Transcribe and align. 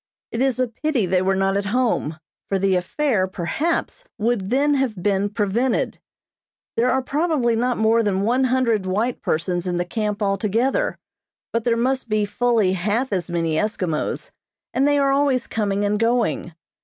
It 0.31 0.41
is 0.41 0.59
a 0.59 0.67
pity 0.67 1.05
they 1.05 1.21
were 1.21 1.35
not 1.35 1.55
at 1.57 1.67
home, 1.67 2.17
for 2.49 2.57
the 2.57 2.73
affair, 2.75 3.27
perhaps, 3.27 4.03
would 4.17 4.49
then 4.49 4.73
have 4.73 4.95
been 5.03 5.29
prevented. 5.29 5.99
There 6.75 6.89
are 6.89 7.03
probably 7.03 7.55
not 7.55 7.77
more 7.77 8.01
than 8.01 8.23
one 8.23 8.45
hundred 8.45 8.87
white 8.87 9.21
persons 9.21 9.67
in 9.67 9.77
the 9.77 9.85
camp 9.85 10.23
altogether, 10.23 10.97
but 11.53 11.65
there 11.65 11.77
must 11.77 12.09
be 12.09 12.25
fully 12.25 12.73
half 12.73 13.13
as 13.13 13.29
many 13.29 13.57
Eskimos, 13.57 14.31
and 14.73 14.87
they 14.87 14.97
are 14.97 15.11
always 15.11 15.45
coming 15.45 15.85
and 15.85 15.99
going. 15.99 16.55